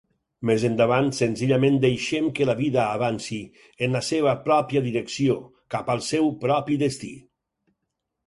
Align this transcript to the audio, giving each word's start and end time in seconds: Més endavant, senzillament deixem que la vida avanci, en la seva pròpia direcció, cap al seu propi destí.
Més 0.49 0.63
endavant, 0.67 1.09
senzillament 1.17 1.75
deixem 1.83 2.29
que 2.39 2.47
la 2.49 2.55
vida 2.61 2.79
avanci, 2.85 3.37
en 3.87 3.93
la 3.97 4.01
seva 4.07 4.33
pròpia 4.47 4.83
direcció, 4.87 5.37
cap 5.75 5.91
al 5.95 6.01
seu 6.07 6.31
propi 6.47 6.79
destí. 6.87 7.13